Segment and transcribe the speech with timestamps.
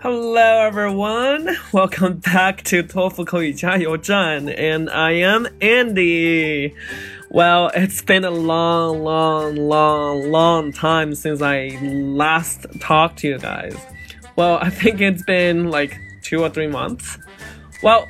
[0.00, 6.72] Hello everyone, welcome back to 托福口语加油站 and I am Andy.
[7.30, 13.38] Well, it's been a long, long, long, long time since I last talked to you
[13.38, 13.76] guys.
[14.36, 17.18] Well, I think it's been like two or three months.
[17.82, 18.08] Well,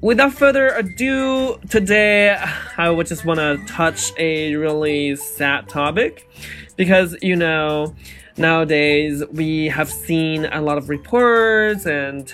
[0.00, 2.36] without further ado, today
[2.76, 6.28] I would just want to touch a really sad topic.
[6.76, 7.94] Because, you know,
[8.36, 12.32] nowadays we have seen a lot of reports and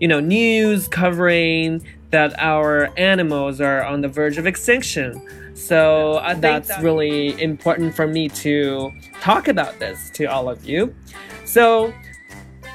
[0.00, 5.20] you know news covering that our animals are on the verge of extinction.
[5.54, 10.64] So uh, that's that really important for me to talk about this to all of
[10.64, 10.94] you.
[11.44, 11.92] So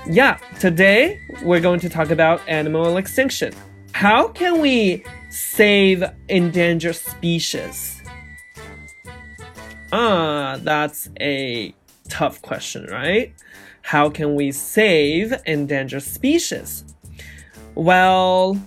[0.07, 3.53] yeah today we're going to talk about animal extinction
[3.99, 8.01] how can we save endangered species
[9.91, 11.73] ah that's a
[12.09, 13.33] tough question, right?
[13.81, 16.83] How can we save endangered species?
[17.75, 18.57] Well,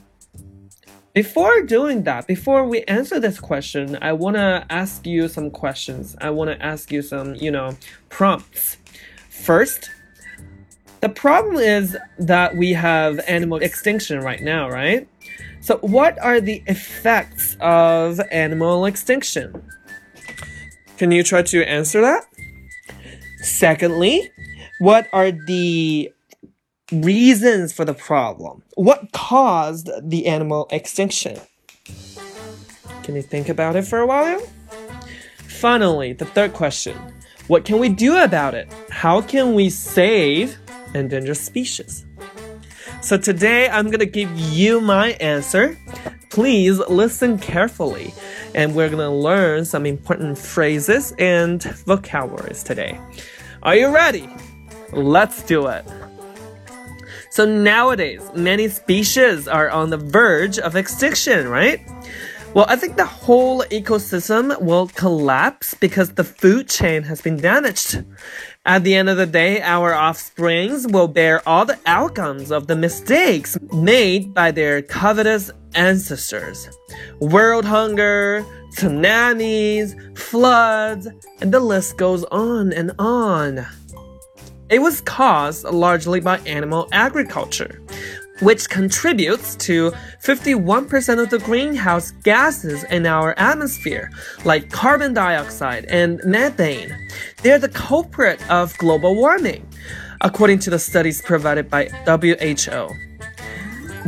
[1.13, 6.17] before doing that, before we answer this question, I want to ask you some questions.
[6.21, 7.77] I want to ask you some, you know,
[8.09, 8.79] prompts.
[9.29, 9.91] First,
[11.01, 15.07] the problem is that we have animal extinction right now, right?
[15.61, 19.63] So, what are the effects of animal extinction?
[20.99, 22.25] Can you try to answer that?
[23.43, 24.31] Secondly,
[24.81, 26.13] what are the
[26.93, 28.63] reasons for the problem?
[28.75, 31.41] What caused the animal extinction?
[33.03, 34.41] Can you think about it for a while?
[35.49, 36.97] Finally, the third question
[37.47, 38.73] What can we do about it?
[38.91, 40.57] How can we save
[40.95, 42.05] endangered species?
[43.03, 45.77] So today I'm gonna give you my answer.
[46.31, 48.15] Please listen carefully,
[48.55, 53.01] and we're gonna learn some important phrases and vocabularies today.
[53.65, 54.29] Are you ready?
[54.93, 55.85] Let's do it.
[57.31, 61.81] So nowadays, many species are on the verge of extinction, right?
[62.55, 68.05] Well, I think the whole ecosystem will collapse because the food chain has been damaged.
[68.65, 72.77] At the end of the day, our offsprings will bear all the outcomes of the
[72.77, 76.69] mistakes made by their covetous ancestors.
[77.19, 78.47] World hunger,
[78.77, 81.09] tsunamis, floods,
[81.41, 83.67] and the list goes on and on.
[84.69, 87.82] It was caused largely by animal agriculture,
[88.43, 94.11] which contributes to 51% of the greenhouse gases in our atmosphere,
[94.45, 96.93] like carbon dioxide and methane.
[97.43, 99.69] They're the culprit of global warming,
[100.21, 102.89] according to the studies provided by WHO.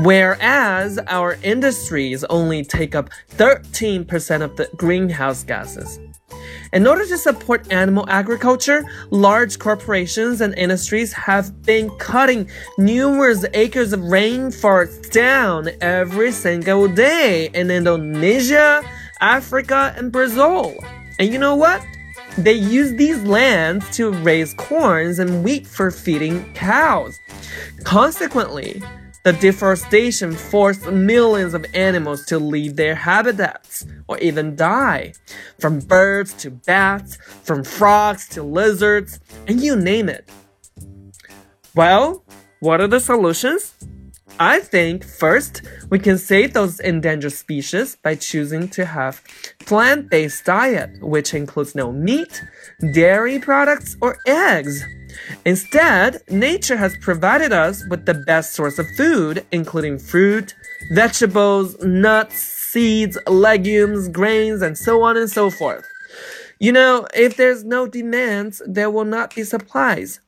[0.03, 6.01] Whereas our industries only take up 13% of the greenhouse gases.
[6.75, 13.93] In order to support animal agriculture, large corporations and industries have been cutting numerous acres
[13.93, 18.83] of rainforest down every single day in Indonesia,
[19.21, 20.75] Africa, and Brazil.
[21.21, 21.81] And you know what?
[22.37, 27.21] They use these lands to raise corns and wheat for feeding cows.
[27.85, 28.83] Consequently,
[29.25, 35.15] the deforestation forced millions of animals to leave their habitats or even die.
[35.59, 40.29] From birds to bats, from frogs to lizards, and you name it.
[41.75, 42.23] Well,
[42.61, 43.75] what are the solutions?
[44.41, 49.23] I think first, we can save those endangered species by choosing to have
[49.61, 52.43] plant-based diet, which includes no meat,
[52.93, 54.85] dairy products, or eggs.
[55.45, 60.53] Instead, nature has provided us with the best source of food, including fruit,
[60.93, 65.85] vegetables, nuts, seeds, legumes, grains, and so on and so forth.
[66.59, 70.19] You know, if there's no demands, there will not be supplies.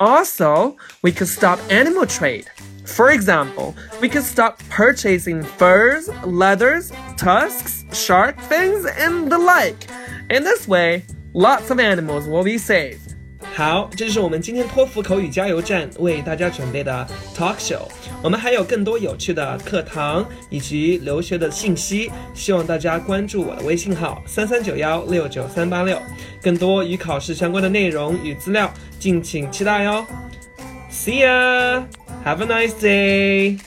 [0.00, 2.50] Also, we could stop animal trade.
[2.85, 9.87] For example, we could stop purchasing furs, leathers, tusks, shark fins, and the like.
[10.29, 11.03] In this way,
[11.33, 13.15] lots of animals will be saved.
[13.55, 17.87] 好，这就是我们今天托福口语加油站为大家准备的 talk show。
[18.21, 26.01] 我们还有更多有趣的课堂以及留学的信息，希望大家关注我的微信号三三九幺六九三八六，
[26.41, 30.05] 更多与考试相关的内容与资料，敬请期待哟。
[30.91, 31.83] See ya,
[32.24, 33.58] Have a nice day.